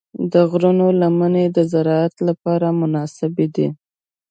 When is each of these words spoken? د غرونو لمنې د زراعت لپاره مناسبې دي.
د 0.31 0.33
غرونو 0.49 0.85
لمنې 1.01 1.45
د 1.55 1.57
زراعت 1.71 2.15
لپاره 2.27 2.67
مناسبې 2.81 3.47
دي. 3.55 3.67